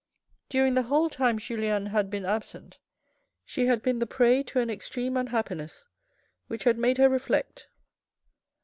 During 0.49 0.73
the 0.73 0.81
whole 0.81 1.11
time 1.11 1.37
Julien 1.37 1.85
had 1.85 2.09
been 2.09 2.25
absent 2.25 2.79
she 3.45 3.67
had 3.67 3.83
been 3.83 3.99
the 3.99 4.07
prey 4.07 4.41
to 4.41 4.59
an 4.59 4.71
extreme 4.71 5.15
unhappiness 5.15 5.85
which 6.47 6.63
had 6.63 6.79
made 6.79 6.97
her 6.97 7.07
reflect. 7.07 7.67